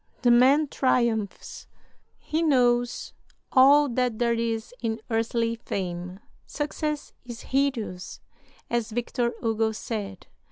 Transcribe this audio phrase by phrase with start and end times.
[0.23, 1.67] The man triumphs;
[2.17, 3.13] he knows
[3.51, 6.19] all that there is in earthly fame.
[6.47, 8.19] Success is hideous,
[8.67, 10.25] as Victor Hugo said.